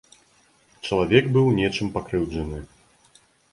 [0.87, 2.65] Чалавек быў нечым пакрыўджаны.